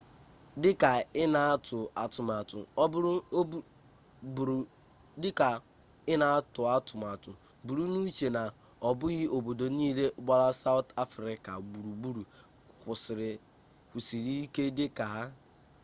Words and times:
dịka 0.61 0.89
ị 6.13 6.13
na-atụ 6.17 6.65
atụmatụ 6.75 7.31
buru 7.65 7.83
n'uche 7.93 8.27
na 8.35 8.43
ọ 8.87 8.89
bụghị 8.99 9.25
obodo 9.35 9.65
niile 9.77 10.05
gbara 10.23 10.47
sawụt 10.61 10.87
afrịka 11.03 11.51
gburugburu 11.67 12.23
kwụsiri 13.93 14.31
ike 14.45 14.63
dịka 14.77 15.05
ha 15.13 15.23